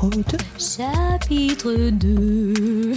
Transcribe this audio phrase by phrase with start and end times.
[0.00, 0.38] Chapitre 2.
[0.60, 2.92] Chapitre 2.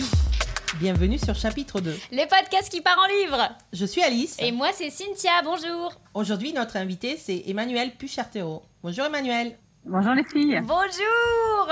[0.80, 1.96] Bienvenue sur Chapitre 2.
[2.12, 3.56] Les podcasts qui partent en livre.
[3.74, 4.38] Je suis Alice.
[4.40, 5.32] Et moi, c'est Cynthia.
[5.44, 5.96] Bonjour.
[6.14, 8.62] Aujourd'hui, notre invité, c'est Emmanuel Puchartero.
[8.84, 9.58] Bonjour Emmanuel.
[9.84, 10.62] Bonjour les filles.
[10.64, 11.68] Bonjour.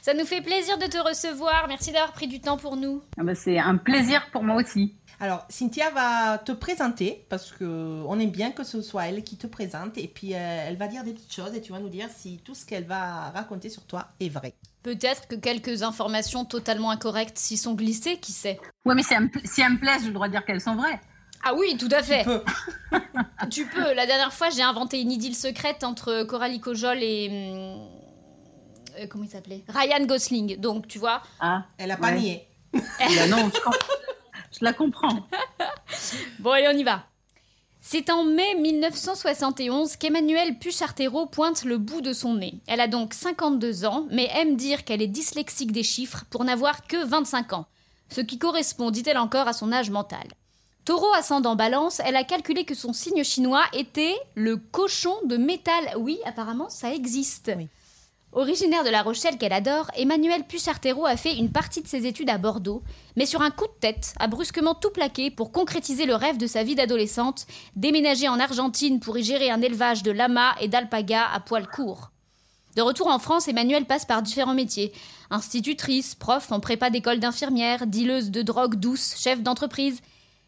[0.00, 1.66] Ça nous fait plaisir de te recevoir.
[1.68, 3.02] Merci d'avoir pris du temps pour nous.
[3.18, 4.94] Ah bah, c'est un plaisir pour moi aussi.
[5.22, 9.36] Alors, Cynthia va te présenter parce que on aime bien que ce soit elle qui
[9.36, 11.90] te présente et puis euh, elle va dire des petites choses et tu vas nous
[11.90, 14.54] dire si tout ce qu'elle va raconter sur toi est vrai.
[14.82, 19.24] Peut-être que quelques informations totalement incorrectes s'y sont glissées, qui sait Ouais, mais si elles,
[19.24, 20.98] me, si elles me plaisent, j'ai le droit de dire qu'elles sont vraies.
[21.44, 22.22] Ah oui, tout à fait.
[22.24, 22.42] Tu peux.
[23.50, 23.94] Tu peux.
[23.94, 27.28] La dernière fois, j'ai inventé une idylle secrète entre Coralie Cojol et.
[27.30, 27.88] hum,
[28.98, 29.64] euh, comment il s'appelait?
[29.68, 30.56] Ryan Gosling.
[30.58, 31.22] Donc, tu vois.
[31.40, 32.18] Ah, Elle a pas Ouais.
[32.20, 32.48] nié.
[32.72, 35.26] bah non, je, je la comprends.
[36.40, 37.04] Bon, allez, on y va.
[37.82, 42.54] C'est en mai 1971 qu'Emmanuelle Puchartero pointe le bout de son nez.
[42.66, 46.86] Elle a donc 52 ans, mais aime dire qu'elle est dyslexique des chiffres pour n'avoir
[46.86, 47.66] que 25 ans.
[48.10, 50.28] Ce qui correspond, dit-elle encore, à son âge mental.
[50.84, 55.94] Taureau ascendant balance, elle a calculé que son signe chinois était le cochon de métal.
[55.96, 57.50] Oui, apparemment, ça existe.
[58.32, 62.30] Originaire de La Rochelle qu'elle adore, Emmanuelle Puchartero a fait une partie de ses études
[62.30, 62.84] à Bordeaux,
[63.16, 66.46] mais sur un coup de tête, a brusquement tout plaqué pour concrétiser le rêve de
[66.46, 71.26] sa vie d'adolescente, déménager en Argentine pour y gérer un élevage de lamas et d'alpagas
[71.32, 72.12] à poil court.
[72.76, 74.92] De retour en France, Emmanuelle passe par différents métiers.
[75.30, 80.02] Institutrice, prof en prépa d'école d'infirmière, dealeuse de drogue douce, chef d'entreprise.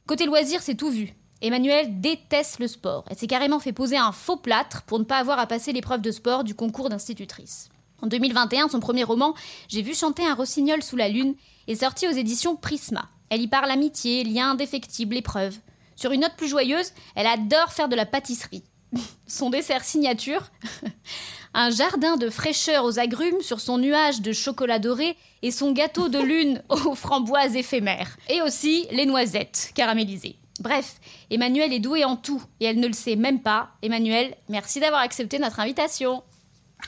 [0.07, 1.17] Côté loisirs, c'est tout vu.
[1.41, 3.05] Emmanuelle déteste le sport.
[3.11, 6.01] Elle s'est carrément fait poser un faux plâtre pour ne pas avoir à passer l'épreuve
[6.01, 7.72] de sport du concours d'institutrice.
[8.03, 9.35] En 2021, son premier roman,
[9.69, 11.37] J'ai vu chanter un rossignol sous la lune,
[11.69, 13.09] est sorti aux éditions Prisma.
[13.31, 15.57] Elle y parle amitié, lien indéfectible, épreuve.
[15.95, 18.65] Sur une note plus joyeuse, elle adore faire de la pâtisserie.
[19.29, 20.51] Son dessert signature,
[21.55, 26.09] un jardin de fraîcheur aux agrumes sur son nuage de chocolat doré et son gâteau
[26.09, 28.17] de lune aux framboises éphémères.
[28.29, 30.37] Et aussi les noisettes caramélisées.
[30.61, 30.97] Bref,
[31.31, 33.71] Emmanuelle est douée en tout et elle ne le sait même pas.
[33.81, 36.23] Emmanuelle, merci d'avoir accepté notre invitation.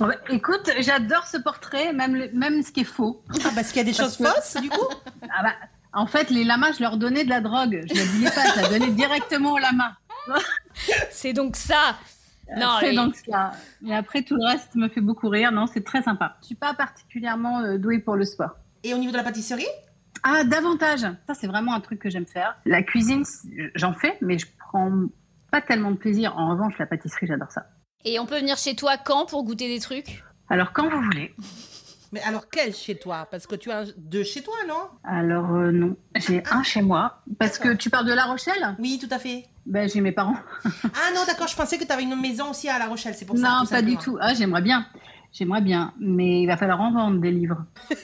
[0.01, 3.23] Ouais, écoute, j'adore ce portrait, même, le- même ce qui est faux.
[3.45, 4.89] Ah, parce qu'il y a des choses que- fausses du coup
[5.23, 5.53] Ah bah,
[5.93, 7.83] en fait, les lamas, je leur donnais de la drogue.
[7.87, 9.93] Je ne disais pas, je la donnais directement aux lamas.
[11.11, 11.97] C'est donc ça.
[12.57, 13.53] Non, c'est donc ça.
[13.87, 15.51] Et après, tout le reste me fait beaucoup rire.
[15.51, 16.37] Non, c'est très sympa.
[16.43, 18.51] Je suis pas particulièrement euh, douée pour le sport.
[18.83, 19.67] Et au niveau de la pâtisserie?
[20.23, 21.01] Ah, davantage.
[21.27, 22.55] Ça, c'est vraiment un truc que j'aime faire.
[22.67, 23.25] La cuisine,
[23.77, 24.93] j'en fais, mais je prends
[25.51, 26.37] pas tellement de plaisir.
[26.37, 27.65] En revanche, la pâtisserie, j'adore ça.
[28.05, 30.23] Et on peut venir chez toi quand pour goûter des trucs?
[30.49, 31.35] Alors, quand vous voulez.
[32.13, 33.27] Mais alors quel chez toi?
[33.31, 34.89] Parce que tu as deux chez toi, non?
[35.03, 35.97] Alors, euh, non.
[36.15, 37.23] J'ai un chez moi.
[37.39, 38.77] Parce que tu parles de La Rochelle?
[38.79, 39.47] Oui, tout à fait.
[39.67, 40.37] Ben, j'ai mes parents.
[40.65, 43.25] Ah non, d'accord, je pensais que tu avais une maison aussi à La Rochelle, c'est
[43.25, 43.61] pour ça.
[43.61, 44.19] non, pas du tout.
[44.21, 44.87] Ah, j'aimerais bien.
[45.33, 45.93] J'aimerais bien.
[45.99, 47.65] Mais il va falloir en vendre des livres.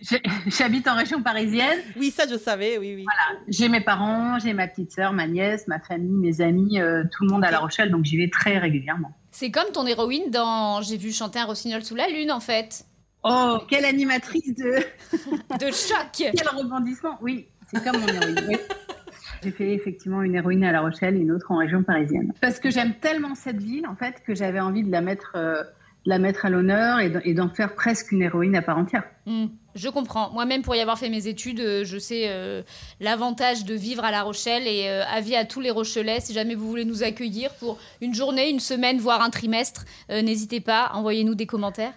[0.46, 1.78] J'habite en région parisienne.
[1.96, 3.06] Oui, ça je savais, oui, oui.
[3.48, 7.24] J'ai mes parents, j'ai ma petite sœur, ma nièce, ma famille, mes amis, euh, tout
[7.24, 7.90] le monde à La Rochelle.
[7.90, 9.12] Donc, j'y vais très régulièrement.
[9.30, 12.84] C'est comme ton héroïne dans J'ai vu chanter un rossignol sous la lune en fait.
[13.22, 14.76] Oh, quelle animatrice de...
[15.58, 18.44] De choc Quel rebondissement Oui, c'est comme mon héroïne.
[18.48, 18.56] oui.
[19.42, 22.32] J'ai fait effectivement une héroïne à La Rochelle et une autre en région parisienne.
[22.42, 25.62] Parce que j'aime tellement cette ville, en fait, que j'avais envie de la mettre, euh,
[26.06, 29.02] la mettre à l'honneur et d'en- faire presque une héroïne à part entière.
[29.26, 30.30] Hmm, je comprends.
[30.30, 32.62] Moi-même, pour y avoir fait mes études, euh, je sais euh,
[33.00, 36.20] l'avantage de vivre à La Rochelle et euh, avis à tous les Rochelais.
[36.20, 40.22] Si jamais vous voulez nous accueillir pour une journée, une semaine, voire un trimestre, euh,
[40.22, 41.92] n'hésitez pas, envoyez-nous des commentaires.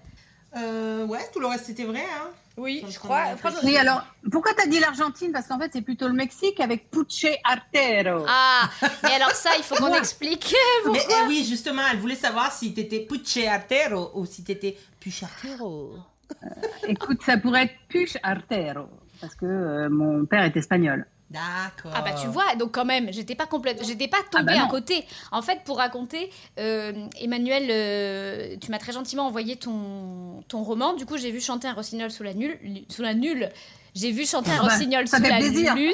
[0.58, 3.26] Euh, ouais, tout le reste c'était vrai, hein Oui, je crois.
[3.64, 5.32] Oui, alors, pourquoi t'as dit l'Argentine?
[5.32, 8.26] Parce qu'en fait, c'est plutôt le Mexique avec Puche Artero.
[8.28, 8.70] Ah,
[9.04, 10.54] mais alors ça, il faut qu'on explique.
[10.92, 15.96] Mais eh oui, justement, elle voulait savoir si t'étais Pucciartero ou si t'étais Puchartero.
[16.88, 18.88] Écoute, ça pourrait être Puche Artero.
[19.20, 21.08] Parce que euh, mon père est espagnol.
[21.34, 21.92] D'accord.
[21.96, 24.60] Ah bah tu vois, donc quand même, j'étais pas complète, j'étais pas tombée Ah bah
[24.60, 24.66] non.
[24.66, 25.04] à côté.
[25.32, 30.94] En fait, pour raconter, euh, Emmanuel, euh, tu m'as très gentiment envoyé ton, ton roman.
[30.94, 33.50] Du coup, j'ai vu chanter un rossignol sous la nulle, sous la nulle.
[33.96, 35.94] J'ai vu chanter un Ah bah, rossignol sous la lune.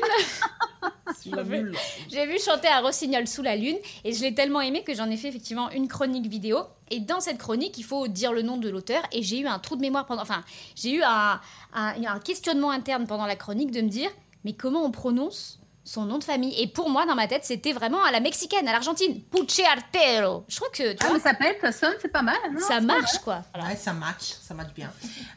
[2.11, 5.09] J'ai vu chanter un rossignol sous la lune et je l'ai tellement aimé que j'en
[5.09, 6.59] ai fait effectivement une chronique vidéo.
[6.91, 9.03] Et dans cette chronique, il faut dire le nom de l'auteur.
[9.11, 10.21] Et j'ai eu un trou de mémoire pendant.
[10.21, 10.43] Enfin,
[10.75, 11.39] j'ai eu un,
[11.73, 14.09] un, un questionnement interne pendant la chronique de me dire
[14.45, 16.53] mais comment on prononce son nom de famille?
[16.61, 19.21] Et pour moi, dans ma tête, c'était vraiment à la mexicaine, à l'Argentine.
[19.23, 20.43] Puche Artero.
[20.47, 22.35] Je trouve que tu Ah, vois, mais ça pète, ça sonne, c'est pas mal.
[22.51, 23.41] non, ça marche quoi.
[23.53, 23.69] Voilà.
[23.69, 24.91] Ouais, ça match, ça match bien.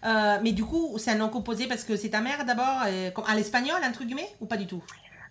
[0.04, 3.10] Euh, mais du coup, c'est un nom composé parce que c'est ta mère d'abord, euh,
[3.26, 4.82] à l'espagnol, entre guillemets, ou pas du tout?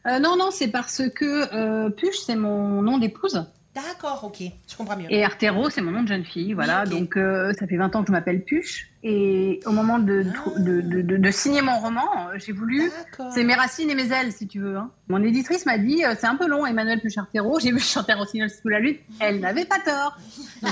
[0.07, 3.45] Euh, non, non, c'est parce que euh, Puche, c'est mon nom d'épouse.
[3.73, 4.21] D'accord.
[4.25, 5.05] ok, je comprends mieux.
[5.09, 6.85] Et Artero, c'est mon nom de jeune fille, voilà.
[6.85, 8.87] Donc, euh, ça fait 20 ans que je m'appelle Puche.
[9.03, 10.59] Et au moment de, Ah.
[10.59, 12.91] de, de, de- de signer mon roman, euh, j'ai voulu.
[13.33, 14.75] C'est mes racines et mes ailes, si tu veux.
[14.77, 14.91] hein.
[15.07, 17.59] Mon éditrice m'a dit euh, c'est un peu long, Emmanuel Puche Artero.
[17.59, 18.97] J'ai vu chanter Rossignol sous la lune.
[19.19, 20.17] Elle n'avait pas tort.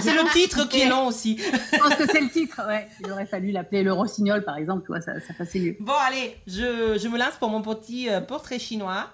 [0.02, 1.38] C'est le titre qui est long aussi.
[1.40, 2.62] Je pense que c'est le titre.
[2.68, 2.88] Ouais.
[3.04, 4.82] Il aurait fallu l'appeler le Rossignol, par exemple.
[4.84, 5.76] Tu vois, ça, ça passait mieux.
[5.80, 9.08] Bon, allez, je, je me lance pour mon petit portrait chinois.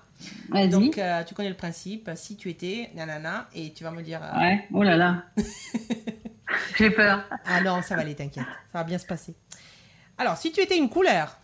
[0.50, 0.70] Vas-y.
[0.70, 2.10] Donc, euh, tu connais le principe.
[2.16, 4.22] Si tu étais, nanana, et tu vas me dire.
[4.24, 4.68] euh, Ouais.
[4.74, 5.24] Oh là là.
[6.78, 7.24] j'ai peur.
[7.46, 8.46] Ah non, ça va aller, t'inquiète.
[8.72, 9.36] Ça va bien se passer.
[10.18, 11.38] Alors, si tu étais une couleur.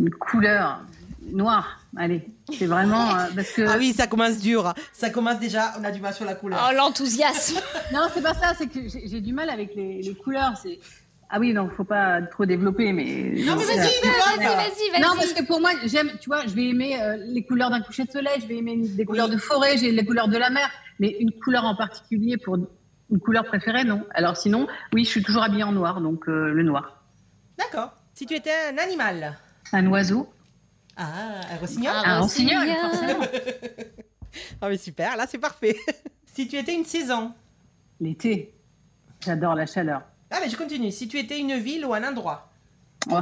[0.00, 0.82] Une couleur
[1.32, 1.80] noire.
[1.96, 2.26] Allez.
[2.56, 3.14] C'est vraiment.
[3.16, 3.62] euh, parce que.
[3.68, 4.72] Ah oui, ça commence dur.
[4.92, 6.68] Ça commence déjà, on a du mal sur la couleur.
[6.70, 7.58] Oh, l'enthousiasme
[7.92, 10.52] Non, c'est pas ça, c'est que j'ai j'ai du mal avec les, les couleurs.
[10.62, 10.78] C'est
[11.30, 15.08] ah oui, donc faut pas trop développer, mais Non, mais vas-y, Vas-y, vas-y, vas-y Non,
[15.14, 18.04] parce que pour moi, j'aime, tu vois, je vais aimer euh, les couleurs d'un coucher
[18.04, 20.70] de soleil, je vais aimer des couleurs de forêt, j'ai les couleurs de la mer,
[20.98, 24.06] mais une couleur en particulier pour une couleur préférée, non.
[24.14, 27.02] Alors sinon, oui, je suis toujours habillée en noir, donc euh, le noir.
[27.58, 27.92] D'accord.
[28.14, 29.36] Si tu étais un animal.
[29.72, 30.32] Un oiseau,
[30.96, 33.24] Ah, un rossignol un rossignol, forcément.
[34.62, 35.76] Ah, mais super, là, c'est parfait.
[36.24, 37.34] si tu étais une saison.
[38.00, 38.54] L'été,
[39.22, 40.02] j'adore la chaleur.
[40.30, 40.90] Ah, mais je continue.
[40.92, 42.50] Si tu étais une ville ou un endroit.
[43.10, 43.20] Oh,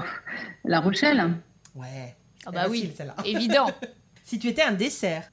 [0.64, 1.34] la Rochelle,
[1.74, 2.16] Ouais.
[2.46, 3.14] Ah bah oui, facile, celle-là.
[3.24, 3.70] évident.
[4.24, 5.28] Si tu étais un dessert.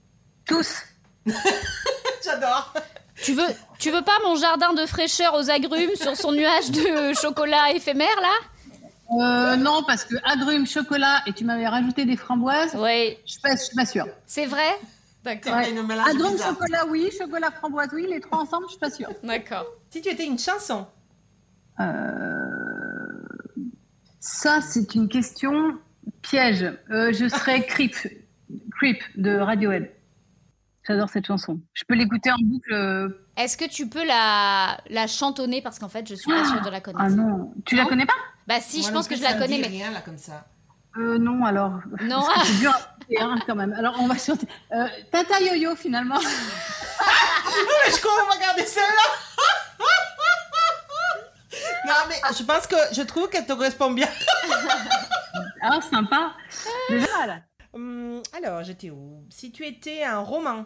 [0.46, 0.82] tous.
[2.24, 2.74] J'adore.
[3.24, 3.48] Tu veux,
[3.80, 8.20] tu veux pas mon jardin de fraîcheur aux agrumes sur son nuage de chocolat éphémère
[8.22, 8.34] là?
[9.22, 13.42] Euh, non, parce que agrumes, chocolat, et tu m'avais rajouté des framboises, Ouais, je suis
[13.42, 14.08] pas, je suis pas sûre.
[14.26, 14.76] c'est vrai?
[15.24, 15.54] D'accord.
[15.56, 15.68] Ouais.
[16.10, 16.50] Agrumes, bizarre.
[16.50, 19.10] chocolat, oui, chocolat, framboise, oui, les trois ensemble, je suis pas sûre.
[19.24, 19.66] D'accord.
[19.92, 20.88] Si tu étais une chanson.
[21.80, 23.28] Euh,
[24.20, 25.78] Ça, c'est une question
[26.22, 26.64] piège.
[26.92, 27.96] Euh, je serais Creep,
[28.78, 29.92] Creep de Radiohead.
[30.88, 31.60] J'adore cette chanson.
[31.74, 32.74] Je peux l'écouter en boucle.
[32.74, 35.62] euh, Est-ce que tu peux la, la chantonner?
[35.62, 37.04] Parce qu'en fait je suis pas sûre de la connaître.
[37.06, 37.90] Ah non, tu la Non?
[37.90, 38.14] connais pas?
[38.48, 40.46] Bah si, Moi je non pense que je la connais, mais rien, là, comme ça.
[40.98, 41.80] euh, Non, alors.
[42.02, 42.24] non?
[42.44, 43.72] C'est dur à écouter, hein, quand même.
[43.74, 44.46] Alors, on va chanter.
[44.74, 46.20] Euh, Tata Yo-Yo, finalement.
[46.20, 49.86] Mais je crois qu'on va garder celle-là.
[51.86, 54.08] Non, mais je pense que je trouve qu'elle te correspond bien.
[55.66, 56.34] Ah, sympa.
[56.90, 57.06] Déjà.
[57.74, 59.24] Hum, alors, j'étais où?
[59.30, 60.66] Si tu étais un roman.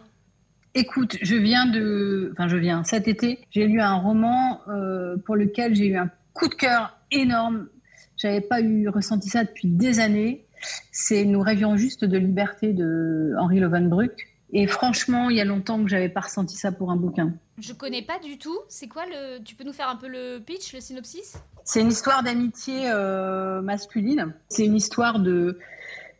[0.74, 2.30] Écoute, je viens de.
[2.32, 2.82] Enfin, je viens.
[2.82, 6.98] Cet été, j'ai lu un roman euh, pour lequel j'ai eu un coup de cœur
[7.12, 7.68] énorme.
[8.16, 10.46] J'avais pas eu ressenti ça depuis des années.
[10.90, 14.12] C'est Nous rêvions juste de liberté de Henri Lovenbruck.
[14.52, 17.34] Et franchement, il y a longtemps que j'avais pas ressenti ça pour un bouquin.
[17.60, 18.56] Je connais pas du tout.
[18.68, 19.42] C'est quoi le.
[19.42, 21.36] Tu peux nous faire un peu le pitch, le synopsis?
[21.64, 24.32] C'est une histoire d'amitié euh, masculine.
[24.48, 25.58] C'est une histoire de,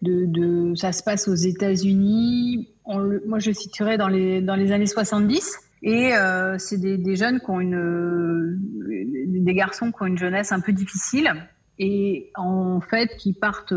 [0.02, 2.69] de, de- ça se passe aux États-Unis.
[2.87, 5.58] Moi, je situerais dans les dans les années 70.
[5.82, 10.19] Et euh, c'est des, des jeunes qui ont une, euh, des garçons qui ont une
[10.19, 11.32] jeunesse un peu difficile
[11.79, 13.75] et en fait qui partent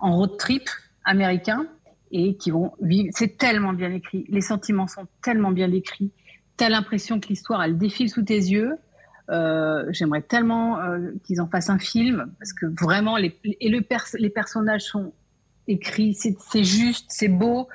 [0.00, 0.62] en road trip
[1.04, 1.66] américain
[2.12, 3.10] et qui vont vivre.
[3.14, 4.24] C'est tellement bien écrit.
[4.30, 6.10] Les sentiments sont tellement bien décrits.
[6.58, 8.76] T'as l'impression que l'histoire elle défile sous tes yeux.
[9.30, 13.80] Euh, J'aimerais tellement euh, qu'ils en fassent un film parce que vraiment les et le
[13.82, 15.12] pers- les personnages sont
[15.66, 17.68] écrits, c'est juste, c'est beau.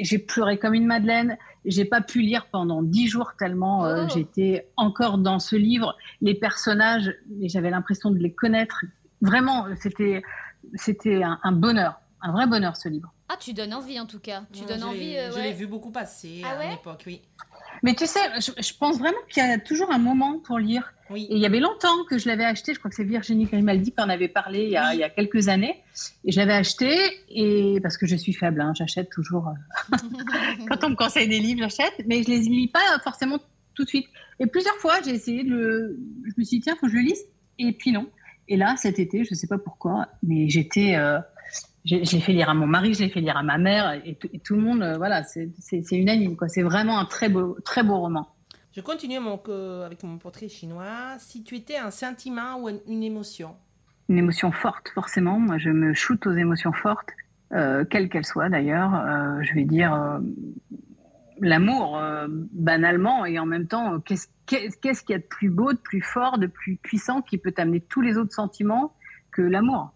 [0.00, 1.36] J'ai pleuré comme une madeleine.
[1.64, 4.12] J'ai pas pu lire pendant dix jours tellement euh, Oh.
[4.14, 5.96] j'étais encore dans ce livre.
[6.20, 7.12] Les personnages,
[7.42, 8.84] j'avais l'impression de les connaître.
[9.20, 10.22] Vraiment, c'était
[10.74, 13.12] c'était un, un bonheur, un vrai bonheur ce livre.
[13.28, 14.44] Ah, tu donnes envie en tout cas.
[14.52, 14.98] Tu Ouais, donnes je envie.
[14.98, 15.42] l'ai- euh, Je ouais.
[15.44, 16.70] l'ai vu beaucoup passer Ah à ouais?
[16.70, 17.20] l'époque, oui.
[17.82, 20.92] Mais tu sais, je, je pense vraiment qu'il y a toujours un moment pour lire.
[21.10, 21.26] Oui.
[21.30, 22.72] Et il y avait longtemps que je l'avais acheté.
[22.72, 24.94] Je crois que c'est Virginie Grimaldi qui en avait parlé il y a, Oui.
[24.96, 25.82] il y a quelques années.
[26.24, 26.96] Et je l'avais acheté
[27.28, 29.52] et parce que je suis faible, hein, j'achète toujours.
[30.68, 33.38] Quand on me conseille des livres, j'achète, mais je les lis pas forcément
[33.74, 34.06] tout de suite.
[34.40, 35.98] Et plusieurs fois, j'ai essayé de le.
[36.24, 37.22] Je me suis dit tiens, faut que je le lise.
[37.58, 38.06] Et puis non.
[38.48, 40.96] Et là, cet été, je sais pas pourquoi, mais j'étais.
[40.96, 41.18] euh,
[41.84, 44.14] je l'ai fait lire à mon mari, je l'ai fait lire à ma mère, et,
[44.14, 45.50] tout- et tout le monde, euh, voilà, c'est
[45.92, 46.48] unanime, quoi.
[46.48, 48.28] C'est vraiment un très beau, très beau roman.
[48.72, 49.40] Je continue mon,
[49.84, 51.16] avec mon portrait chinois.
[51.18, 53.54] Si tu étais un sentiment ou une- émotion?
[54.08, 55.38] une émotion forte, forcément.
[55.38, 57.08] Moi, je me shoote aux émotions fortes,
[57.52, 58.94] euh, quelles qu'elles soient d'ailleurs.
[58.94, 60.18] Euh, je vais dire euh,
[61.40, 65.78] l'amour, euh, banalement, et en même temps, qu'est-ce qu'il y a de plus beau, de
[65.78, 68.92] plus fort, de plus puissant qui peut amener tous les autres sentiments
[69.30, 69.92] que l'amour?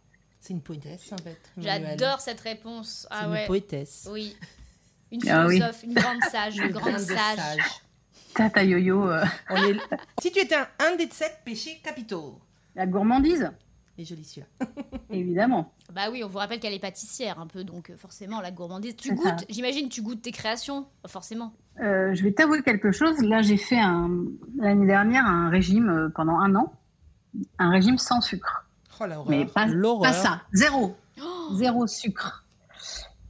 [0.49, 1.38] C'est une poétesse, en fait.
[1.59, 3.00] J'adore cette réponse.
[3.02, 3.47] C'est Ah une ouais.
[3.47, 4.09] poétesse.
[4.11, 4.35] Oui.
[5.12, 5.57] Une Ah oui.
[5.57, 7.59] philosophe, une grande sage, une Une grande sage.
[8.35, 9.76] Tata yo-yo, euh, est-
[10.23, 12.38] Si tu étais un, un des sept péchés capitaux.
[12.75, 13.50] la gourmandise,
[13.99, 14.47] Et joli celui-là.
[15.11, 15.75] Évidemment.
[15.93, 18.97] Bah oui, on vous rappelle qu'elle est pâtissière un peu, donc euh, forcément la gourmandise.
[18.97, 21.52] Tu goûtes, j'imagine, tu goûtes tes créations, forcément.
[21.81, 23.21] Euh, je vais t'avouer quelque chose.
[23.21, 24.25] Là, j'ai fait un-
[24.57, 26.73] l'année dernière un régime euh, pendant un an,
[27.59, 28.64] un régime sans sucre.
[29.00, 29.25] Oh.
[29.28, 29.67] Mais pas,
[30.02, 32.45] pas ça, zéro, Oh, zéro sucre.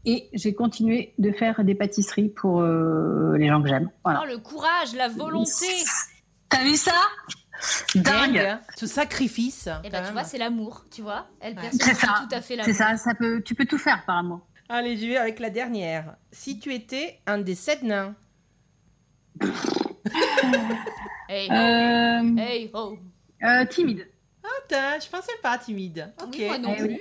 [0.04, 3.90] Et j'ai continué de faire des pâtisseries pour euh, les gens que j'aime.
[4.04, 4.22] Voilà.
[4.22, 5.66] oh, le courage, la volonté.
[6.48, 6.92] T'as vu ça?
[7.94, 8.58] Dingue.
[8.76, 9.66] Ce sacrifice.
[9.84, 10.12] Et quand bah tu même.
[10.12, 11.26] vois, c'est l'amour, tu vois.
[11.40, 11.68] Elle Ouais.
[11.72, 12.14] C'est ça.
[12.26, 12.72] tout à fait l'amour.
[12.72, 14.40] C'est ça, ça peut, tu peux tout faire par amour.
[14.70, 16.16] Allez, je vais avec la dernière.
[16.30, 18.14] Si tu étais un des sept nains.
[21.28, 22.96] Hey, Euh, hey, oh.
[23.44, 24.06] euh, timide,
[24.70, 26.12] je pensais pas timide.
[26.22, 26.36] Ok.
[26.38, 26.88] Oui, moi non Eh oui.
[26.96, 27.00] plus.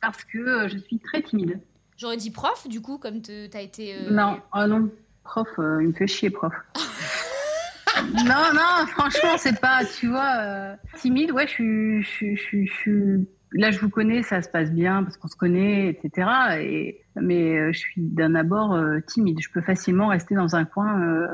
[0.00, 1.60] parce que euh, je suis très timide.
[1.96, 3.94] J'aurais dit prof, du coup, comme t'as été.
[3.94, 4.90] euh, Non, oh non,
[5.22, 6.52] prof, euh, il me fait chier, prof.
[8.24, 12.42] non, non, franchement, c'est pas, tu vois, euh, timide, ouais, je suis, je, suis- je,
[12.42, 15.88] suis- je suis- là, je vous connais, ça se passe bien parce qu'on se connaît,
[15.88, 16.28] etc.
[16.60, 19.38] Et, mais euh, je suis d'un abord euh, timide.
[19.42, 21.26] Je peux facilement rester dans un coin euh,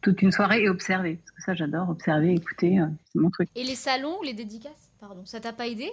[0.00, 1.16] toute une soirée et observer.
[1.16, 3.48] Parce que ça, j'adore, observer, écouter, euh, c'est mon truc.
[3.54, 5.90] Et les salons ou les dédicaces Pardon, ça t'a pas aidé?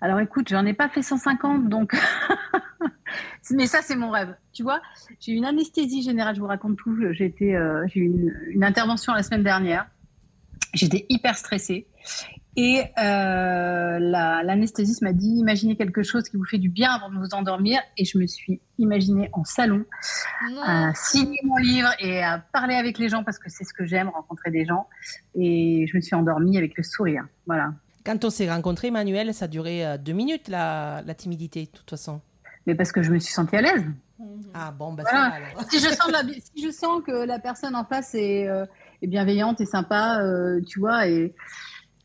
[0.00, 1.94] Alors écoute, j'en ai pas fait 150, donc.
[3.50, 4.34] Mais ça, c'est mon rêve.
[4.52, 4.80] Tu vois,
[5.18, 6.96] j'ai eu une anesthésie générale, je vous raconte tout.
[7.12, 9.86] J'ai été, euh, j'ai eu une, une intervention la semaine dernière.
[10.72, 11.86] J'étais hyper stressée.
[12.56, 17.08] Et euh, la- l'anesthésiste m'a dit imaginez quelque chose qui vous fait du bien avant
[17.10, 17.80] de vous endormir.
[17.96, 19.84] Et je me suis imaginée en salon
[20.64, 23.86] à signer mon livre et à parler avec les gens parce que c'est ce que
[23.86, 24.88] j'aime, rencontrer des gens.
[25.36, 27.24] Et je me suis endormie avec le sourire.
[27.46, 27.72] Voilà.
[28.04, 31.70] Quand on s'est rencontrés, Emmanuel, ça a duré euh, deux minutes, la, la timidité, de
[31.70, 32.20] toute façon.
[32.66, 33.84] Mais parce que je me suis sentie à l'aise.
[34.54, 35.32] Ah bon, bah Voilà.
[35.58, 38.66] ça si je sens la- si je sens que la personne en face est, euh,
[39.00, 41.34] est bienveillante et sympa, euh, tu vois, et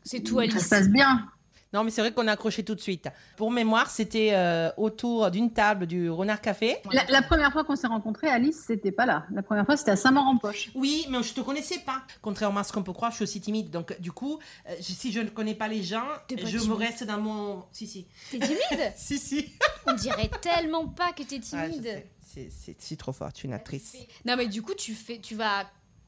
[0.06, 0.64] C'est tout, ça Alice.
[0.64, 1.28] se passe bien.
[1.72, 3.08] Non, mais c'est vrai qu'on a accroché tout de suite.
[3.36, 6.76] Pour mémoire, c'était euh, autour d'une table du Renard Café.
[6.92, 9.26] La, la première fois qu'on s'est rencontrés, Alice, c'était pas là.
[9.32, 10.70] La première fois, c'était à Saint-Maur-en-Poche.
[10.76, 12.02] Oui, mais je te connaissais pas.
[12.22, 13.70] Contrairement à ce qu'on peut croire, je suis aussi timide.
[13.70, 14.38] Donc, du coup,
[14.70, 17.64] euh, si je ne connais pas les gens, pas je me reste dans mon.
[17.72, 18.06] Si, si.
[18.30, 19.52] T'es timide Si, si.
[19.86, 22.04] On dirait tellement pas que t'es Ouais, je timide.
[22.22, 23.96] c'est c'est trop fort, tu es une actrice.
[24.24, 25.64] non, mais du coup, tu, fais, tu, vas,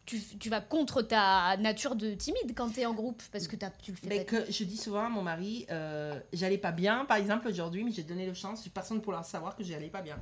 [0.08, 3.70] tu, tu vas contre ta nature de timide quand t'es en groupe parce que t'as-
[3.70, 4.24] tu le fais Mais pas.
[4.42, 7.90] que je dis souvent à mon mari, euh, j'allais pas bien, par exemple, aujourd'hui, mais
[7.92, 10.16] j'ai donné le chance, personne pour leur savoir que j'allais pas bien.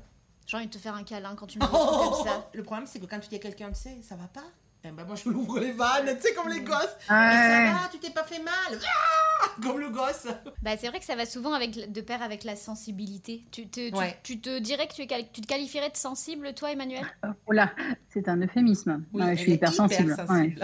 [0.46, 2.50] J'ai envie de te faire un câlin quand tu me dis trucs comme ça.
[2.52, 4.44] Le problème, c'est que quand tu dis à quelqu'un, tu sais, ça va pas
[4.84, 6.96] Eh ben, moi, je l'ouvre les vannes, tu sais, comme les gosses.
[7.08, 7.72] Et ça Ouais.
[7.72, 9.15] va, tu t'es pas fait mal Ah
[9.62, 10.26] Comme le gosse.
[10.62, 13.44] Bah, c'est vrai que ça va souvent avec, de pair avec la sensibilité.
[13.50, 14.18] Tu te, tu, Ouais.
[14.22, 17.02] tu te dirais que tu, es quali- tu te qualifierais de sensible, toi, Emmanuel?
[17.46, 17.72] Oh là,
[18.08, 19.04] c'est un euphémisme.
[19.12, 20.16] Oui, Ouais, elle je suis hyper sensible.
[20.28, 20.54] Ouais.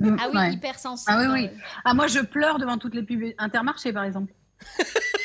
[0.00, 0.52] Mm, Ah oui, ouais.
[0.52, 1.16] hypersensible.
[1.16, 1.50] Ah oui, oui.
[1.84, 4.32] Ah, moi, je pleure devant toutes les pubs Intermarché, par exemple.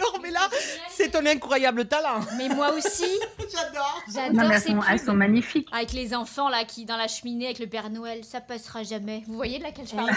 [0.00, 0.48] Alors, mais là,
[0.88, 2.20] c'est ton incroyable talent.
[2.38, 3.04] Mais moi aussi,
[3.38, 4.02] J'adore.
[4.12, 5.68] J'adore ces sont, elles sont magnifiques.
[5.72, 9.22] Avec les enfants là qui dans la cheminée avec le Père Noël, ça passera jamais.
[9.26, 10.10] Vous voyez de laquelle je parle?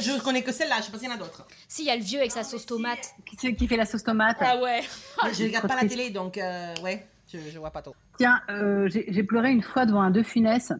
[0.00, 1.46] Je connais que celle-là, je sais pas s'il y en a d'autres.
[1.68, 3.14] Si, il y a le vieux avec sa sauce tomate.
[3.26, 4.82] Qui, c'est qui fait la sauce tomate Ah ouais.
[5.34, 7.94] Je regarde pas la télé, donc euh, ouais, je, je vois pas trop.
[8.18, 10.72] Tiens, euh, j'ai j'ai pleuré une fois devant un De Funès,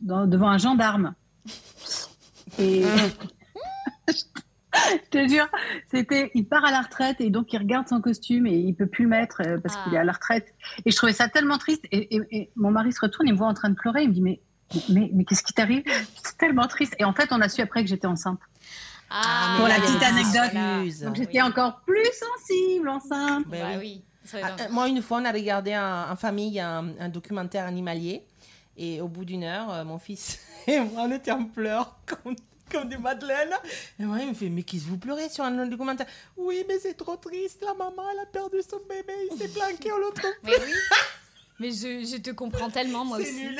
[0.00, 1.14] dans- devant un gendarme.
[2.58, 2.84] Et
[5.04, 5.48] je te jure,
[5.90, 8.86] c'était, il part à la retraite et donc il regarde son costume et il peut
[8.86, 9.84] plus le mettre euh, parce Ah.
[9.84, 10.54] qu'il est à la retraite.
[10.84, 11.84] Et je trouvais ça tellement triste.
[11.92, 14.08] Et, et- et mon mari se retourne, il me voit en train de pleurer, il
[14.10, 14.40] me dit mais
[14.88, 15.84] mais, mais qu'est-ce qui t'arrive?
[16.24, 16.96] C'est tellement triste.
[16.98, 18.40] Et en fait, on a su après que j'étais enceinte.
[19.08, 20.52] Ah, Pour la petite anecdote.
[21.04, 21.18] Donc Oui.
[21.22, 23.46] j'étais encore plus sensible enceinte.
[23.46, 24.02] Ben Bah oui.
[24.34, 28.24] Ah, euh, moi, une fois, on a regardé en, en famille un, un documentaire animalier.
[28.76, 32.34] Et au bout d'une heure, euh, mon fils et moi, on était en pleurs comme,
[32.70, 33.54] comme des madeleines.
[33.98, 36.06] Et moi, il me fait Mais qu'est-ce que vous pleurez sur un documentaire?
[36.36, 37.62] Oui, mais c'est trop triste.
[37.64, 39.12] La maman, elle a perdu son bébé.
[39.30, 40.30] Il s'est planqué, on le trouve.
[40.42, 40.72] Mais oui.
[41.58, 43.44] Mais je, je te comprends tellement moi C'est aussi.
[43.44, 43.58] nul.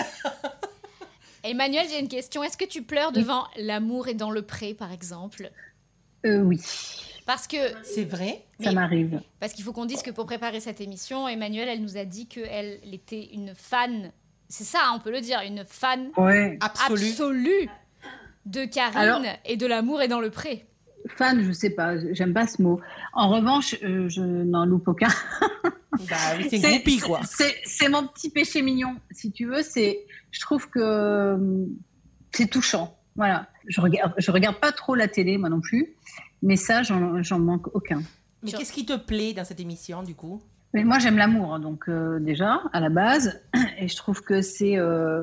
[1.45, 2.43] Emmanuel, j'ai une question.
[2.43, 5.51] Est-ce que tu pleures devant L'amour est dans le pré, par exemple?
[6.25, 6.61] Euh, oui,
[7.25, 8.45] Parce que C'est vrai?
[8.61, 9.21] Ça m'arrive.
[9.39, 12.27] Parce qu'il faut qu'on dise que pour préparer cette émission, Emmanuel, elle nous a dit
[12.27, 14.11] qu'elle elle était une fan,
[14.49, 16.59] c'est ça, on peut le dire, une fan Ouais.
[16.61, 17.69] Absolue
[18.47, 20.65] de Karine Alors- et de l'amour est dans le pré.
[21.09, 22.81] Fan, je sais pas, j'aime pas ce mot.
[23.13, 25.09] En revanche, euh, je n'en loupe aucun.
[26.11, 27.21] Bah oui, c'est groupie, quoi.
[27.25, 29.63] C'est mon petit péché mignon, si tu veux.
[29.63, 31.65] C'est, je trouve que euh,
[32.33, 32.99] c'est touchant.
[33.15, 33.49] Voilà.
[33.67, 35.95] Je regarde, je regarde pas trop la télé, moi non plus.
[36.43, 38.03] Mais ça, j'en manque aucun.
[38.43, 40.43] Mais qu'est-ce qui te plaît dans cette émission, du coup?
[40.75, 43.41] Mais moi, j'aime l'amour, hein, donc euh, déjà à la base,
[43.79, 45.23] et je trouve que c'est euh,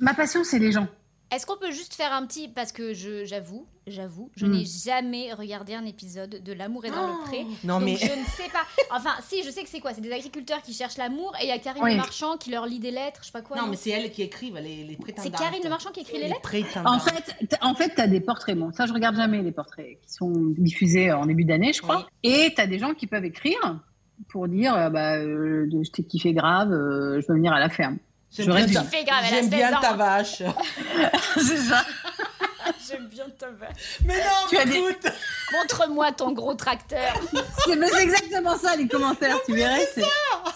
[0.00, 0.88] ma passion, c'est les gens.
[1.32, 4.50] Est-ce qu'on peut juste faire un petit parce que je j'avoue, j'avoue, je Mm.
[4.52, 7.44] n'ai jamais regardé un épisode de L'amour est dans le pré.
[7.64, 7.96] Non, donc mais.
[7.96, 8.62] je ne sais pas.
[8.94, 11.48] Enfin, si, je sais que c'est quoi C'est des agriculteurs qui cherchent l'amour et il
[11.48, 11.90] y a Karine Oui.
[11.92, 13.56] Le Marchand qui leur lit des lettres, je sais pas quoi.
[13.56, 15.32] Non, non mais c'est elle qui écrivent les, les prétendantes.
[15.36, 16.78] C'est Karine Le Marchand qui écrit les Les lettres.
[16.84, 18.56] En fait, en fait, t'as des portraits.
[18.56, 22.06] Bon, ça, je regarde jamais les portraits qui sont diffusés en début d'année, je crois.
[22.22, 23.80] Et t'as des gens qui peuvent écrire
[24.28, 27.68] pour dire, euh, bah, euh, je t'ai kiffé grave, euh, je veux venir à la
[27.68, 27.98] ferme.
[28.36, 30.42] J'aime bien, Tu fais grave, j'aime 16 bien ta vache.
[31.36, 31.84] c'est ça.
[32.88, 33.98] J'aime bien ta vache.
[34.04, 35.06] Mais non, Tu mais as des- écoute.
[35.52, 37.14] Montre-moi ton gros tracteur.
[37.64, 39.86] C'est mais c'est exactement ça les commentaires, tu verrais.
[39.94, 40.04] c'est-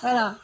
[0.01, 0.37] Voilà.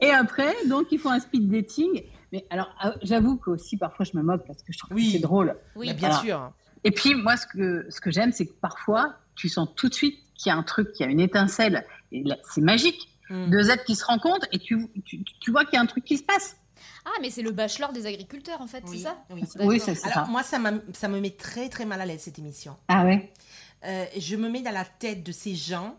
[0.00, 2.04] Et après, donc ils font un speed dating.
[2.32, 5.06] Mais alors, euh, j'avoue qu'aussi parfois je me moque parce que je trouve Oui.
[5.06, 5.56] que c'est drôle.
[5.76, 5.86] Oui.
[5.88, 6.52] Mais bien sûr.
[6.82, 9.94] Et puis moi, ce que ce que j'aime, c'est que parfois tu sens tout de
[9.94, 11.86] suite qu'il y a un truc, qu'il y a une étincelle.
[12.12, 13.08] Et là, c'est magique.
[13.30, 13.50] Mm.
[13.50, 16.04] Deux êtres qui se rencontrent et tu, tu, tu vois qu'il y a un truc
[16.04, 16.56] qui se passe.
[17.06, 19.80] Ah, mais c'est le bachelor des agriculteurs en fait, Oui, c'est ça oui.
[19.80, 20.30] C'est c'est Alors, ça.
[20.32, 20.58] moi, ça,
[20.94, 22.76] ça me met très, très mal à l'aise, cette émission.
[22.88, 23.30] Ah ouais?
[23.84, 25.96] Euh, je me mets dans la tête de ces gens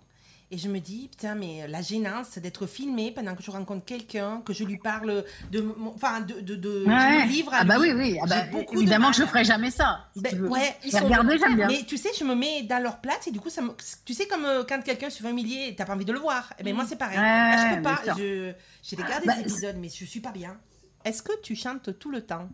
[0.51, 4.41] et je me dis, putain, mais la gênance d'être filmé pendant que je rencontre quelqu'un,
[4.45, 5.93] que je lui parle de mon.
[5.95, 6.39] Enfin, de.
[6.41, 7.25] de, de je Ouais.
[7.25, 7.91] me livre à Ah bah lui.
[7.91, 8.19] oui, oui.
[8.21, 10.07] Ah bah, évidemment, je ferai jamais ça.
[10.15, 10.49] si Ben, tu veux.
[10.49, 11.67] ouais, Ils Mais sont regardez, j'aime bien.
[11.67, 13.71] Mais tu sais, je me mets dans leur place et du coup, ça me...
[14.05, 16.19] tu sais, comme euh, quand quelqu'un se fait humilier et t'as pas envie de le
[16.19, 16.53] voir.
[16.59, 17.17] Eh ben, moi, c'est pareil.
[17.17, 18.01] Ouais, Là, je peux pas.
[18.17, 18.53] Je...
[18.83, 20.57] J'ai regardé Bah, des épisodes, mais je suis pas bien.
[21.03, 22.49] Est-ce que tu chantes tout le temps?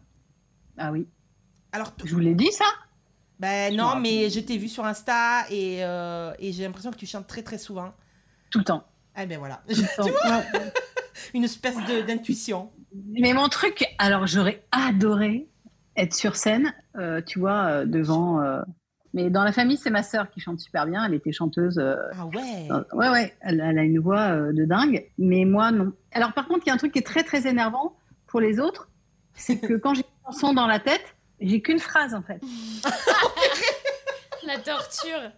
[0.77, 1.07] Ah oui.
[1.73, 2.65] Alors, Je vous l'ai dit ça.
[3.41, 7.05] Ben non, mais je t'ai vu sur Insta et, euh, et j'ai l'impression que tu
[7.07, 7.93] chantes très très souvent.
[8.51, 8.83] Tout le temps.
[9.19, 10.05] Eh ben voilà, Tout le temps.
[10.05, 10.71] Ouais.
[11.33, 11.75] une espèce
[12.07, 12.71] d'intuition.
[13.19, 15.47] Mais mon truc, alors j'aurais adoré
[15.97, 18.41] être sur scène, euh, tu vois, euh, devant.
[18.41, 18.61] euh,
[19.13, 21.03] Mais dans la famille, c'est ma sœur qui chante super bien.
[21.05, 21.79] Elle était chanteuse.
[21.79, 22.69] euh, Ah ouais.
[22.93, 23.35] ouais, ouais.
[23.41, 25.05] Elle, elle a une voix de dingue.
[25.17, 25.93] Mais moi, non.
[26.13, 27.95] Alors par contre, il y a un truc qui est très très énervant
[28.27, 28.89] pour les autres,
[29.33, 32.39] c'est que quand j'ai une chanson dans la tête, j'ai qu'une phrase en fait.
[34.45, 35.31] La torture.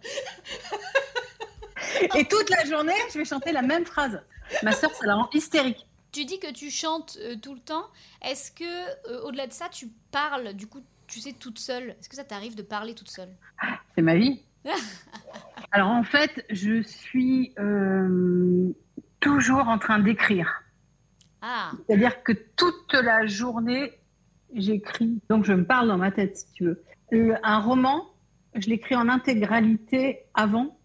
[2.16, 4.20] Et toute la journée, je vais chanter la même phrase.
[4.62, 5.86] Ma sœur, ça la rend hystérique.
[6.12, 7.86] Tu dis que tu chantes euh, tout le temps.
[8.22, 8.64] Est-ce que,
[9.10, 11.90] euh, au-delà de ça, tu parles, du coup, tu sais, toute seule?
[11.90, 13.30] Est-ce que ça t'arrive de parler toute seule?
[13.94, 14.40] C'est ma vie.
[15.72, 18.72] Alors en fait, je suis euh,
[19.20, 20.62] toujours en train d'écrire.
[21.42, 23.92] Ah, C'est-à-dire que toute la journée,
[24.54, 25.20] j'écris.
[25.28, 26.82] Donc je me parle dans ma tête, si tu veux.
[27.10, 28.06] Le- un roman,
[28.54, 30.76] je l'écris en intégralité avant,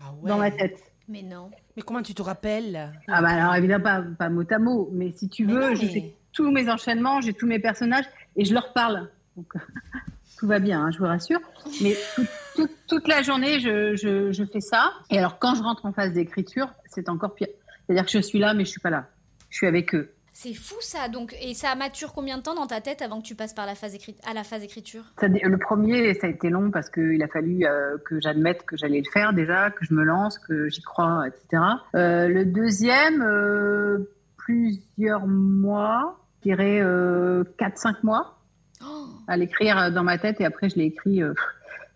[0.00, 0.28] Ah ouais.
[0.28, 0.78] dans ma tête.
[1.08, 1.50] mais non.
[1.76, 2.92] Mais comment tu te rappelles?
[3.08, 5.74] Ah bah alors évidemment pas, pas mot à mot, mais si tu Mais veux, non,
[5.74, 8.04] je mais- fais tous mes enchaînements, j'ai tous mes personnages
[8.36, 9.08] et je leur parle.
[9.36, 9.52] Donc
[10.38, 11.40] tout va bien, hein, je vous rassure.
[11.82, 14.92] Mais tout- tout- toute la journée, je, je- je fais ça.
[15.10, 17.48] Et alors quand je rentre en phase d'écriture, c'est encore pire.
[17.86, 19.08] C'est-à-dire que je suis là, mais je suis pas là.
[19.50, 20.12] Je suis avec eux.
[20.40, 21.08] C'est fou ça.
[21.08, 23.66] Donc, et ça mature combien de temps dans ta tête avant que tu passes par
[23.66, 24.14] la phase écrit...
[24.24, 25.02] à la phase écriture?
[25.18, 28.76] Ça le premier, ça a été long parce qu'il a fallu euh, que j'admette que
[28.76, 31.60] j'allais le faire déjà, que je me lance, que j'y crois, etc.
[31.96, 38.38] Euh, le deuxième, euh, plusieurs mois, je dirais euh, 4-5 mois
[38.80, 41.34] Oh, à l'écrire dans ma tête et après je l'ai écrit euh,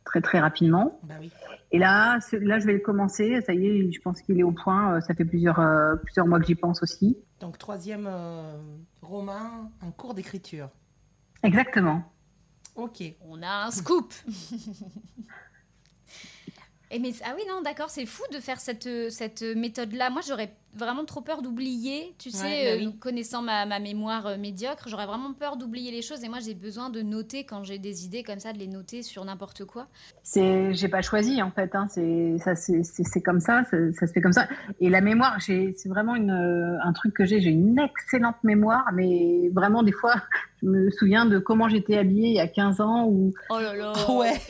[0.05, 0.99] très très rapidement.
[1.05, 1.31] Bah oui.
[1.73, 4.43] Et là, ce- là je vais le commencer, ça y est, je pense qu'il est
[4.43, 7.17] au point, euh, ça fait plusieurs, euh, plusieurs mois que j'y pense aussi.
[7.41, 8.57] Donc troisième euh,
[9.01, 10.69] roman en cours d'écriture.
[11.43, 12.03] Exactement.
[12.77, 13.03] Ok.
[13.27, 14.13] On a un scoop.
[16.95, 20.21] Et mais ah oui non d'accord c'est fou de faire cette cette méthode là moi
[20.27, 22.87] j'aurais vraiment trop peur d'oublier tu sais Ouais, bah oui.
[22.87, 26.39] euh, connaissant ma, ma mémoire euh, médiocre j'aurais vraiment peur d'oublier les choses et moi
[26.41, 29.65] j'ai besoin de noter quand j'ai des idées comme ça de les noter sur n'importe
[29.65, 29.87] quoi
[30.23, 31.75] C'est, j'ai pas choisi en fait.
[31.75, 31.87] Hein.
[31.91, 34.47] C'est, ça, c'est, c'est, c'est comme ça, ça, ça se fait comme ça.
[34.81, 37.41] Et la mémoire, j'ai, c'est vraiment une, euh, un truc que j'ai.
[37.41, 40.15] J'ai une excellente mémoire, mais vraiment des fois,
[40.63, 43.07] je me souviens de comment j'étais habillée il y a 15 ans.
[43.07, 44.41] Ou oh là là ouais.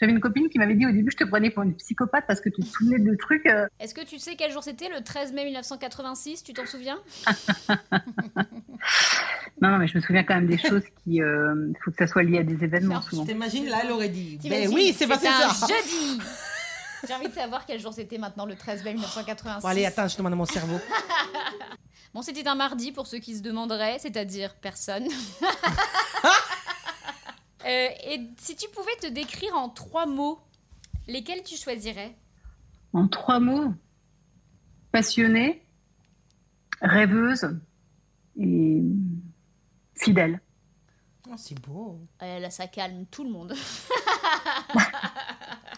[0.00, 2.40] J'avais une copine qui m'avait dit au début, je te prenais pour une psychopathe parce
[2.40, 3.46] que tu te souvenais de trucs.
[3.46, 6.98] euh, est-ce que tu sais quel jour c'était le 13 mai 1986 tu t'en souviens?
[9.62, 12.06] Non, non, mais je me souviens quand même des choses qui, il faut que ça
[12.06, 13.26] soit lié à des événements Non, souvent.
[13.26, 14.38] T'imagines là, elle aurait dit.
[14.48, 15.66] Ben oui, c'est passé un ça.
[15.66, 16.18] jeudi
[17.06, 20.08] j'ai envie de savoir quel jour c'était maintenant le 13 mai 1986 Bon, allez, attends,
[20.08, 20.78] je demande à mon cerveau.
[22.12, 25.06] Bon, c'était un mardi pour ceux qui se demanderaient, c'est-à-dire personne.
[27.70, 30.40] Euh, et si tu pouvais te décrire en trois mots,
[31.06, 32.16] lesquels tu choisirais
[32.92, 33.72] En trois mots
[34.90, 35.64] passionnée,
[36.82, 37.48] rêveuse
[38.38, 38.82] et
[39.94, 40.40] fidèle.
[41.28, 42.00] Oh, c'est beau.
[42.22, 43.54] Euh, Là, ça calme tout le monde.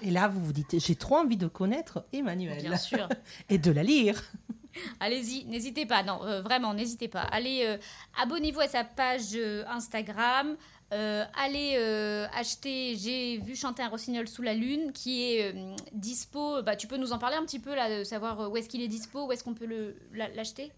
[0.03, 3.09] Et là, vous vous dites, j'ai trop envie de connaître Emmanuel Bien sûr.
[3.49, 4.21] et de la lire.
[5.01, 6.03] Allez-y, n'hésitez pas.
[6.03, 7.23] Non, euh, vraiment, n'hésitez pas.
[7.23, 7.79] Allez, euh,
[8.21, 10.57] abonnez-vous à sa page euh, Instagram.
[10.93, 15.75] Euh, allez euh, acheter, j'ai vu chanter un rossignol sous la lune qui est euh,
[15.93, 16.63] dispo.
[16.63, 18.69] Bah, tu peux nous en parler un petit peu là, de savoir euh, où est-ce
[18.69, 19.67] qu'il est dispo, où est-ce qu'on peut
[20.13, 20.71] l'acheter?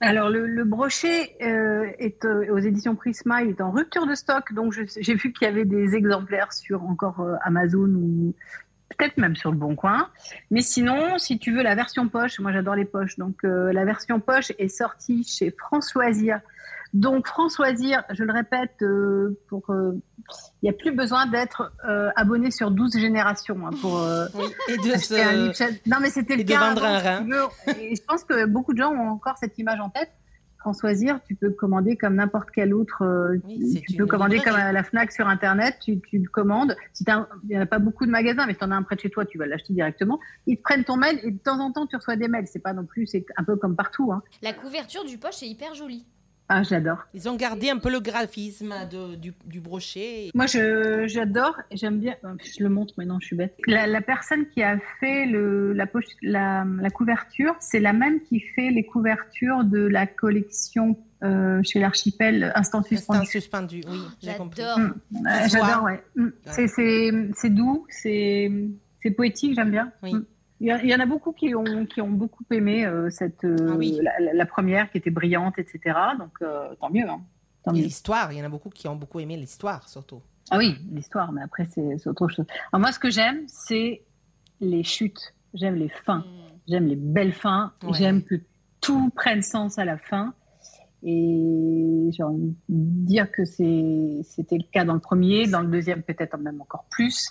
[0.00, 4.52] Alors, le, le brochet euh, est aux éditions Prisma, il est en rupture de stock.
[4.52, 8.34] Donc, j'ai vu qu'il y avait des exemplaires sur encore Amazon ou
[8.90, 10.10] peut-être même sur le Bon Coin.
[10.50, 13.16] Mais sinon, si tu veux la version poche, moi j'adore les poches.
[13.16, 16.40] Donc, la version poche est sortie chez Françoisir.
[16.94, 19.92] Donc, Françoisir, je le répète, euh, pour, euh,
[20.62, 23.98] il n'y a plus besoin d'être euh, abonné sur 12 générations hein, pour.
[23.98, 25.52] euh, Oui, et de acheter un
[25.86, 27.48] Non, mais c'était le de cas vendre avant, un rein.
[27.80, 30.10] Et je pense que beaucoup de gens ont encore cette image en tête.
[30.58, 32.96] Françoisir, tu peux commander comme n'importe quel autre.
[33.46, 34.56] Oui, tu- peux commander librairie.
[34.58, 35.76] comme à la Fnac sur Internet.
[35.80, 36.74] Tu, tu le commandes.
[36.92, 38.72] Si t'as un- il n'y en a pas beaucoup de magasins, mais si tu en
[38.72, 40.18] as un près de chez toi, tu vas l'acheter directement.
[40.48, 42.48] Ils te prennent ton mail et de temps en temps, tu reçois des mails.
[42.48, 44.10] C'est pas non plus, c'est un peu comme partout.
[44.12, 44.22] Hein.
[44.42, 46.04] La couverture du poche est hyper jolie.
[46.48, 46.98] Ah, j'adore.
[47.12, 50.30] Ils ont gardé un peu le graphisme de- du, du brochet.
[50.32, 52.14] Moi, je, j'adore, et j'aime bien.
[52.24, 53.56] euh, Je le montre maintenant, je suis bête.
[53.66, 58.20] La, la personne qui a fait le, la, poche, la, la couverture, c'est la même
[58.20, 63.26] qui fait les couvertures de la collection euh, chez l'archipel Instant Instant Suspendu.
[63.26, 64.60] suspendu, oui, j'ai compris.
[64.62, 64.78] J'adore.
[64.78, 65.26] Mm.
[65.26, 66.02] Euh, j'adore, ouais.
[66.14, 66.28] Mm.
[66.44, 68.52] C'est, doux, c'est,
[69.02, 69.90] c'est poétique, j'aime bien.
[70.02, 70.14] Oui.
[70.14, 70.24] Mm.
[70.58, 73.76] Il y, en a beaucoup qui ont, qui ont beaucoup aimé euh, cette, euh, Ah
[73.76, 74.00] oui.
[74.32, 75.80] la, première qui était brillante, etc.
[76.18, 77.06] Donc, euh, tant mieux.
[77.06, 77.20] Hein.
[77.62, 77.82] Tant Et mieux.
[77.84, 80.22] l'histoire, il y en a beaucoup qui ont beaucoup aimé l'histoire, surtout.
[80.50, 82.46] Ah oui, l'histoire, mais après, c'est c'est autre chose.
[82.72, 84.02] Alors moi, ce que j'aime, c'est
[84.60, 85.34] les chutes.
[85.52, 86.20] J'aime les fins.
[86.20, 86.24] Mm.
[86.68, 87.74] J'aime les belles fins.
[87.82, 87.90] Ouais.
[87.92, 88.36] J'aime que
[88.80, 90.32] tout prenne sens à la fin.
[91.02, 95.68] Et j'ai envie de dire que c'est- c'était le cas dans le premier, dans le
[95.68, 97.28] deuxième peut-être même encore plus.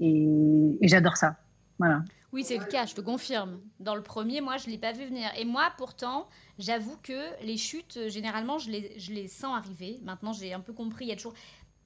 [0.00, 1.36] Et, et j'adore ça.
[1.78, 2.02] Voilà.
[2.32, 3.60] Oui, c'est le cas, je te confirme.
[3.80, 5.28] Dans le premier, moi, je ne l'ai pas vu venir.
[5.36, 9.98] Et moi, pourtant, j'avoue que les chutes, euh, généralement, je les, je les sens arriver.
[10.04, 11.34] Maintenant, j'ai un peu compris, il y a toujours...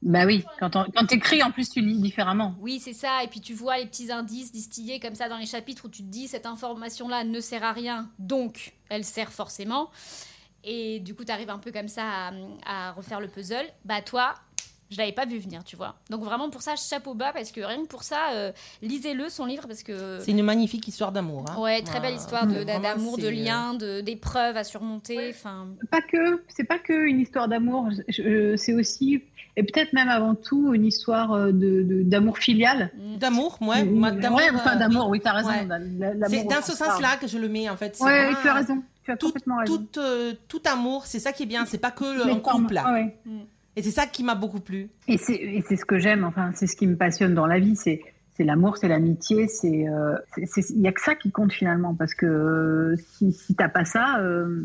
[0.03, 2.55] Bah oui, quand, on- quand t'écris, en plus, tu lis différemment.
[2.61, 3.25] Oui, c'est ça.
[3.25, 6.03] Et puis, tu vois les petits indices distillés comme ça dans les chapitres où tu
[6.03, 9.91] te dis, cette information-là ne sert à rien, donc elle sert forcément.
[10.63, 12.33] Et du coup, tu arrives un peu comme ça à,
[12.67, 13.67] à refaire le puzzle.
[13.87, 14.35] Bah, toi...
[14.91, 15.97] Je l'avais pas vu venir, tu vois.
[16.11, 19.47] Donc vraiment pour ça, chapeau bas, parce que rien que pour ça, euh, lisez-le son
[19.47, 21.47] livre, parce que C'est une magnifique histoire d'amour.
[21.49, 21.61] hein.
[21.61, 25.31] Ouais, très belle histoire d'amour, de euh, liens, de- d'épreuves à surmonter.
[25.31, 27.89] Enfin, Pas que, c'est pas que une histoire d'amour.
[28.57, 29.23] C'est aussi,
[29.57, 32.93] et peut-être même avant tout, une histoire euh, de- de- d'amour filial.
[32.97, 33.17] mm.
[33.17, 33.85] D'amour, ouais.
[33.85, 35.49] moi, Ouais, d'amour, enfin d'amour, oui, t'as raison.
[35.49, 35.67] Ouais.
[35.67, 37.97] l'amour C'est dans ce sens-là que je le mets, en fait.
[38.01, 38.83] Ouais, vraiment, tu as raison.
[39.05, 39.77] Tu as Tout, complètement raison.
[39.93, 41.67] tout, euh, tout amour, c'est ça qui est bien.
[41.67, 42.75] C'est pas que le- couple.
[42.87, 42.93] ouais,
[43.27, 43.47] ouais.
[43.77, 44.91] Et c'est ça qui m'a beaucoup plu.
[45.09, 46.25] Et c'est et c'est ce que j'aime.
[46.25, 47.77] Enfin, c'est ce qui me passionne dans la vie.
[47.77, 48.01] C'est
[48.37, 49.49] c'est l'amour, c'est l'amitié.
[49.49, 50.17] C'est euh,
[50.71, 53.85] il y a que ça qui compte finalement parce que euh, si si t'as pas
[53.85, 54.65] ça, euh,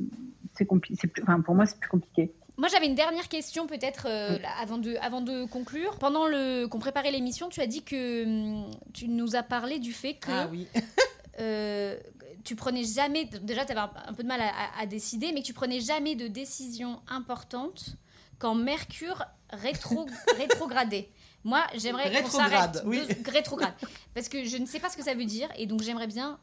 [0.54, 1.08] c'est compliqué.
[1.24, 2.32] Enfin, pour moi, c'est plus compliqué.
[2.58, 5.98] Moi, j'avais une dernière question, peut-être, euh, là, avant, de, avant de conclure.
[5.98, 9.94] Pendant le qu'on préparait l'émission, tu as dit que hum, tu nous as parlé du
[9.94, 10.68] fait que Ah oui.
[11.40, 11.96] euh,
[12.44, 13.30] tu prenais jamais.
[13.44, 15.54] Déjà, tu avais un, un peu de mal à, à- à décider, mais que tu
[15.54, 17.96] prenais jamais de décision importante
[18.40, 21.10] quand Mercure rétro, rétrogradait.
[21.44, 22.82] Moi, j'aimerais qu'on Rétrograde, s'arrête.
[22.86, 23.02] oui.
[23.08, 23.74] de- rétrograde.
[24.14, 26.38] Parce que je ne sais pas ce que ça veut dire, et donc j'aimerais bien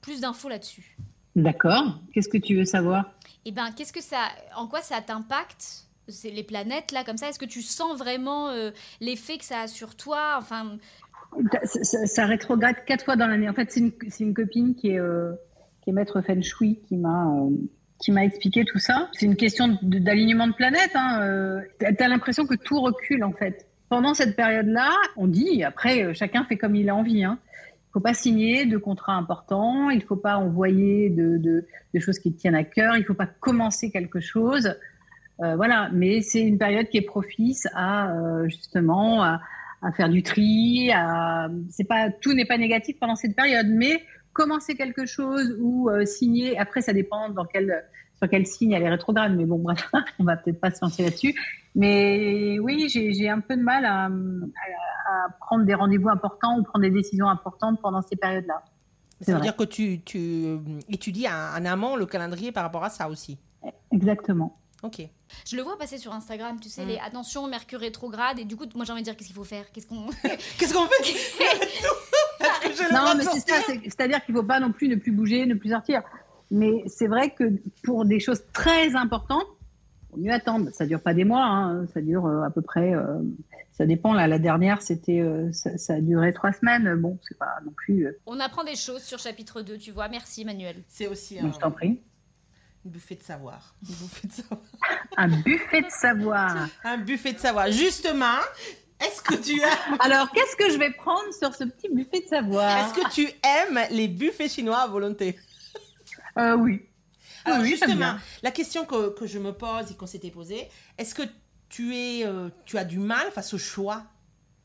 [0.00, 0.96] plus d'infos là-dessus.
[1.36, 1.98] D'accord.
[2.12, 3.10] Qu'est-ce que tu veux savoir?
[3.44, 7.28] Eh ben, qu'est-ce que ça, en quoi ça t'impacte C'est les planètes là, comme ça?
[7.28, 10.36] Est-ce que tu sens vraiment euh, l'effet que ça a sur toi?
[10.38, 10.78] Enfin,
[11.64, 13.48] ça, ça- ça rétrograde quatre fois dans l'année.
[13.48, 15.32] En fait, c'est une, c'est une copine qui est, euh,
[15.82, 17.50] qui est maître Feng Shui qui m'a euh,
[17.98, 19.08] qui m'a expliqué tout ça.
[19.12, 20.94] C'est une question d'alignement de planètes.
[20.94, 21.20] Hein.
[21.22, 23.66] Euh, T'as t'as l'impression que tout recule en fait.
[23.88, 27.24] Pendant cette période-là, on dit, après, euh, chacun fait comme il a envie.
[27.24, 27.38] Hein.
[27.88, 31.66] Il faut pas signer de contrats importants, il faut pas envoyer de,
[31.98, 34.76] choses qui te tiennent à cœur, il faut pas commencer quelque chose.
[35.40, 38.12] Euh, voilà, mais c'est une période qui est propice à
[38.44, 39.40] justement à,
[39.96, 40.90] faire du tri.
[41.88, 44.02] Pas tout n'est pas négatif pendant cette période, mais
[44.38, 46.58] commencer quelque chose ou euh, signer.
[46.58, 47.84] Après, ça dépend dans quel
[48.16, 49.36] sur quel signe elle est rétrograde.
[49.36, 49.84] Mais bon, bref,
[50.18, 51.34] on va peut-être pas se lancer là-dessus.
[51.74, 56.58] Mais oui, j'ai j'ai un peu de mal à, à- à prendre des rendez-vous importants
[56.58, 58.62] ou prendre des décisions importantes pendant ces périodes-là.
[59.20, 59.46] Ça veut vrai.
[59.48, 63.08] dire que tu, tu euh, étudies en, en amont le calendrier par rapport à ça
[63.08, 63.38] aussi.
[63.92, 64.56] Exactement.
[64.84, 64.98] Ok.
[65.44, 66.88] je le vois passer sur Instagram, tu sais, Mm.
[66.88, 69.42] les attention Mercure rétrograde, et du coup, moi j'ai envie de dire qu'est-ce qu'il faut
[69.56, 70.06] faire, qu'est-ce qu'on,
[70.58, 71.02] Qu'est-ce qu'on fait?
[72.92, 73.56] Non, mais c'est ça.
[73.66, 76.02] c'est- C'est-à-dire qu'il ne faut pas non plus ne plus bouger, ne plus sortir.
[76.50, 77.44] Mais c'est vrai que
[77.84, 79.46] pour des choses très importantes,
[80.16, 80.70] mieux attendre.
[80.72, 81.86] Ça dure pas des mois, hein.
[81.92, 82.94] ça dure euh, à peu près.
[82.94, 83.18] euh,
[83.72, 84.12] ça dépend.
[84.14, 86.96] Là, la dernière, c'était, euh, ça, ça a duré trois semaines.
[86.96, 88.06] Bon, c'est pas non plus.
[88.06, 90.08] euh, On apprend des choses sur chapitre 2, tu vois.
[90.08, 90.76] Merci, Manuel.
[90.88, 92.00] C'est aussi je t'en un, prie.
[92.84, 93.74] une buffet de savoir.
[93.86, 94.60] Une buffet de savoir.
[95.18, 96.68] Un buffet de savoir.
[96.84, 97.70] Un buffet de savoir.
[97.70, 98.38] Justement,
[99.00, 102.26] est-ce que tu aimes, Alors, qu'est-ce que je vais prendre sur ce petit buffet de
[102.28, 105.38] savoir est-ce que tu aimes les buffets chinois à volonté?
[106.38, 106.82] Euh, Oui.
[107.44, 111.14] Alors oui, justement, la question que, que je me pose et qu'on s'était posée, est-ce
[111.14, 111.22] que
[111.68, 114.02] tu es, euh, tu as du mal face au choix?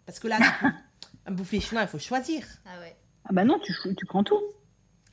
[0.05, 0.37] Parce que là,
[1.25, 2.43] un buffet chinois, il faut choisir.
[2.65, 2.95] Ah ouais.
[3.25, 4.41] Ah bah non, tu prends tout.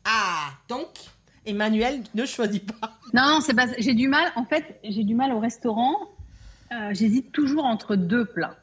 [0.05, 0.89] Ah, donc
[1.47, 2.93] Emmanuel ne choisit pas.
[3.13, 3.67] Non, c'est pas.
[3.79, 4.33] J'ai du mal.
[4.37, 5.97] En fait, j'ai du mal au restaurant.
[6.73, 8.57] Euh, J'hésite toujours entre deux plats.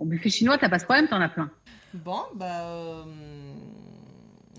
[0.00, 1.50] Au buffet chinois, t'as pas ce problème, t'en as plein.
[1.94, 2.62] Bon, bah.
[2.62, 3.04] euh,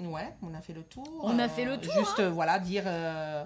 [0.01, 1.04] ouais, on a fait le tour.
[1.23, 2.84] On a fait le tour, Juste, euh, voilà, dire.
[2.86, 3.43] euh,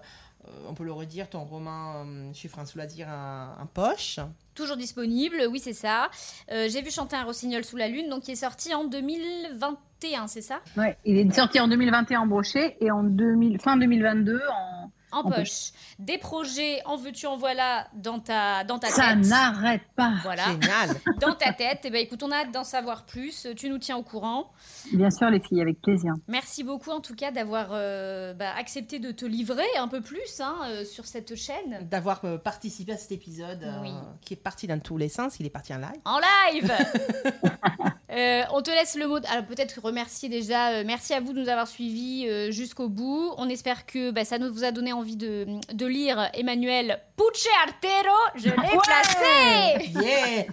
[0.48, 4.20] euh, on peut le redire, ton roman euh, chez François Lazire un, un poche.
[4.54, 6.10] Toujours disponible, oui, c'est ça.
[6.52, 10.28] Euh, J'ai vu chanter un rossignol sous la lune, donc qui est sorti en 2021,
[10.28, 10.60] c'est ça?
[10.78, 14.75] Ouais, il est sorti en 2021 en brochet et en 2000, fin 2022 en.
[15.16, 15.72] En En poche.
[15.98, 19.26] Des projets, en veux-tu, en voilà, dans ta, dans ta Ça tête.
[19.26, 20.14] n'arrête pas.
[20.24, 20.90] Voilà, Génial.
[21.22, 21.80] dans ta tête.
[21.86, 23.48] Eh ben, écoute, on a hâte d'en savoir plus.
[23.56, 24.52] Tu nous tiens au courant.
[24.94, 26.12] Bien sûr, les filles, avec plaisir.
[26.28, 30.42] Merci beaucoup, en tout cas, d'avoir euh, bah, accepté de te livrer un peu plus
[30.42, 31.88] hein, euh, sur cette chaîne.
[31.90, 33.94] D'avoir euh, participé à cet épisode euh, Oui.
[34.22, 35.40] qui est parti dans tous les sens.
[35.40, 36.02] Il est parti en live.
[36.04, 36.72] En live
[38.16, 39.20] Euh, On te laisse le mot.
[39.20, 40.70] de- Alors peut-être remercier déjà.
[40.70, 43.32] euh, merci à vous de nous avoir suivis euh, jusqu'au bout.
[43.38, 47.48] On espère que bah, ça nous vous a donné envie de, de lire Emmanuel Pucce
[47.68, 48.16] Artero.
[48.36, 49.92] Je l'ai Ouais placé.
[50.06, 50.46] Yeah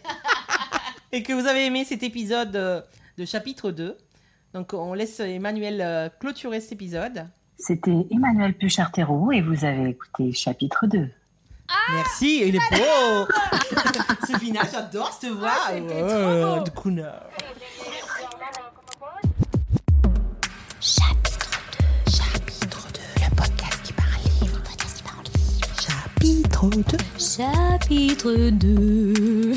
[1.12, 2.80] Et que vous avez aimé cet épisode euh,
[3.18, 3.96] de chapitre 2.
[4.54, 7.26] Donc on laisse Emmanuel euh, clôturer cet épisode.
[7.58, 11.08] C'était Emmanuel Puchartero et vous avez écouté chapitre 2.
[11.94, 13.26] Merci, il est beau
[14.26, 16.64] Ce final, j'adore cette voix Ah, c'était trop beau.
[16.64, 17.10] de Crooner.
[20.80, 21.48] Chapitre
[22.94, 24.08] 2, le podcast qui parle
[24.40, 24.58] livre.
[25.80, 26.82] Chapitre 2.
[27.18, 29.54] Chapitre 2.